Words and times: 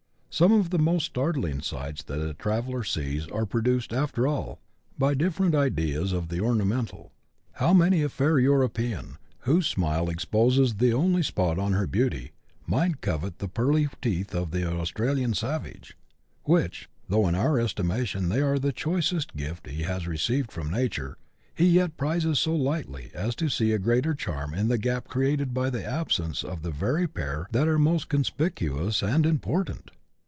Some 0.33 0.53
of 0.53 0.69
the 0.69 0.79
most 0.79 1.03
startling 1.07 1.59
sights 1.61 2.03
that 2.03 2.25
a 2.25 2.33
traveller 2.33 2.85
sees 2.85 3.27
are 3.27 3.45
produced, 3.45 3.91
after 3.91 4.25
all, 4.25 4.61
by 4.97 5.13
different 5.13 5.53
ideas 5.53 6.13
of 6.13 6.29
the 6.29 6.39
ornamental: 6.39 7.11
how 7.55 7.73
many 7.73 8.01
a 8.01 8.07
fair 8.07 8.39
European, 8.39 9.17
whose 9.39 9.67
smile 9.67 10.09
exposes 10.09 10.75
the 10.75 10.93
only 10.93 11.21
spot 11.21 11.59
on 11.59 11.73
her 11.73 11.85
beauty, 11.85 12.31
might 12.65 13.01
covet 13.01 13.39
the 13.39 13.49
pearly 13.49 13.89
teeth 14.01 14.33
of 14.33 14.51
the 14.51 14.65
Australian 14.73 15.33
savage, 15.33 15.97
which, 16.45 16.87
though 17.09 17.27
in 17.27 17.35
our 17.35 17.59
estimation 17.59 18.29
they 18.29 18.39
are 18.39 18.57
the 18.57 18.71
choicest 18.71 19.35
gift 19.35 19.67
he 19.67 19.83
has 19.83 20.07
received 20.07 20.49
from 20.49 20.71
nature, 20.71 21.17
he 21.53 21.65
yet 21.67 21.97
prizes 21.97 22.39
so 22.39 22.55
lightly 22.55 23.11
as 23.13 23.35
to 23.35 23.49
see 23.49 23.73
a 23.73 23.77
greater 23.77 24.13
charm 24.15 24.53
in 24.53 24.69
the 24.69 24.77
gap 24.77 25.09
created 25.09 25.53
by 25.53 25.69
the 25.69 25.83
absence 25.85 26.41
of 26.41 26.61
the 26.61 26.71
very 26.71 27.05
pair 27.05 27.49
that 27.51 27.67
are 27.67 27.77
most 27.77 28.07
conspicuous 28.07 29.03
and 29.03 29.25
important 29.25 29.91